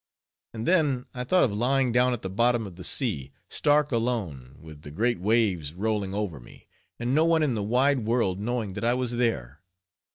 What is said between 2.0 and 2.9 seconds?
at the bottom of the